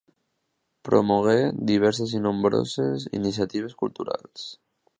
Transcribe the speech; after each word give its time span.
Promogué 0.87 1.35
diverses 1.73 2.15
i 2.19 2.21
nombroses 2.23 3.07
iniciatives 3.19 3.77
culturals. 3.83 4.49